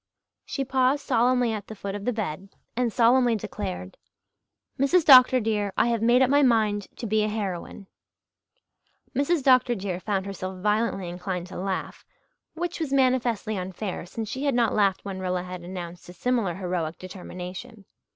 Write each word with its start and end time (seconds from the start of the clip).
She 0.45 0.65
paused 0.65 1.05
solemnly 1.05 1.53
at 1.53 1.67
the 1.67 1.75
foot 1.75 1.93
of 1.93 2.05
the 2.05 2.11
bed 2.11 2.49
and 2.75 2.91
solemnly 2.91 3.35
declared, 3.35 3.97
"Mrs. 4.79 5.05
Dr. 5.05 5.39
dear, 5.39 5.73
I 5.77 5.89
have 5.89 6.01
made 6.01 6.23
up 6.23 6.29
my 6.31 6.41
mind 6.41 6.87
to 6.95 7.05
be 7.05 7.21
a 7.21 7.27
heroine." 7.27 7.85
"Mrs. 9.15 9.43
Dr. 9.43 9.75
dear" 9.75 9.99
found 9.99 10.25
herself 10.25 10.59
violently 10.59 11.07
inclined 11.07 11.45
to 11.49 11.55
laugh 11.55 12.03
which 12.55 12.79
was 12.79 12.91
manifestly 12.91 13.55
unfair, 13.55 14.07
since 14.07 14.27
she 14.27 14.45
had 14.45 14.55
not 14.55 14.73
laughed 14.73 15.05
when 15.05 15.19
Rilla 15.19 15.43
had 15.43 15.61
announced 15.61 16.09
a 16.09 16.13
similar 16.13 16.55
heroic 16.55 16.97
determination. 16.97 17.85